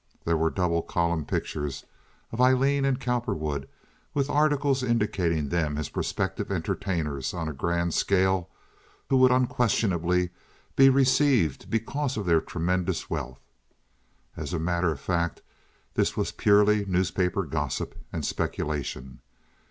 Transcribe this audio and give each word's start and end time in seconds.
There 0.25 0.35
were 0.35 0.49
double 0.49 0.81
column 0.81 1.25
pictures 1.25 1.85
of 2.31 2.41
Aileen 2.41 2.85
and 2.85 2.99
Cowperwood, 2.99 3.69
with 4.15 4.31
articles 4.31 4.81
indicating 4.81 5.49
them 5.49 5.77
as 5.77 5.89
prospective 5.89 6.51
entertainers 6.51 7.35
on 7.35 7.47
a 7.47 7.53
grand 7.53 7.93
scale 7.93 8.49
who 9.11 9.17
would 9.17 9.29
unquestionably 9.29 10.31
be 10.75 10.89
received 10.89 11.69
because 11.69 12.17
of 12.17 12.25
their 12.25 12.41
tremendous 12.41 13.11
wealth. 13.11 13.41
As 14.35 14.55
a 14.55 14.57
matter 14.59 14.91
of 14.91 14.99
fact, 14.99 15.43
this 15.93 16.17
was 16.17 16.31
purely 16.31 16.83
newspaper 16.83 17.43
gossip 17.43 17.93
and 18.11 18.25
speculation. 18.25 19.19